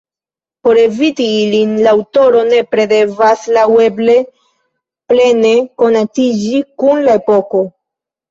[0.67, 4.15] Por eviti ilin, la aŭtoro nepre devas laŭeble
[5.13, 5.51] plene
[5.83, 7.63] konatiĝi kun la epoko.